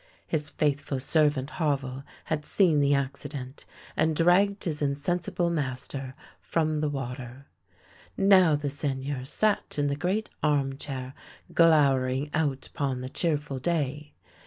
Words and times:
His 0.25 0.49
faithful 0.49 0.99
servant 0.99 1.51
Havel 1.61 2.01
had 2.25 2.43
seen 2.43 2.79
the 2.79 2.95
accident, 2.95 3.65
and 3.95 4.15
dragged 4.15 4.63
his 4.63 4.81
insensible 4.81 5.51
master 5.51 6.15
from 6.39 6.81
the 6.81 6.89
water. 6.89 7.45
Now 8.17 8.55
the 8.55 8.71
Seigneur 8.71 9.25
sat 9.25 9.77
in 9.77 9.85
the 9.85 9.95
great 9.95 10.31
arm 10.41 10.79
chair 10.79 11.13
glower 11.53 12.07
ing 12.07 12.31
out 12.33 12.65
upon 12.65 13.01
the 13.01 13.09
cheerful 13.09 13.59
day. 13.59 14.15